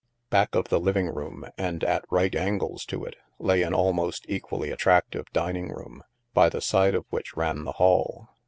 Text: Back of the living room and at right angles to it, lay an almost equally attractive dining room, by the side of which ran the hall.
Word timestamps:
Back 0.31 0.55
of 0.55 0.69
the 0.69 0.79
living 0.79 1.09
room 1.13 1.45
and 1.59 1.83
at 1.83 2.05
right 2.09 2.33
angles 2.33 2.85
to 2.85 3.05
it, 3.05 3.17
lay 3.37 3.61
an 3.61 3.71
almost 3.75 4.25
equally 4.27 4.71
attractive 4.71 5.27
dining 5.31 5.69
room, 5.69 6.01
by 6.33 6.49
the 6.49 6.59
side 6.59 6.95
of 6.95 7.05
which 7.11 7.37
ran 7.37 7.65
the 7.65 7.73
hall. 7.73 8.29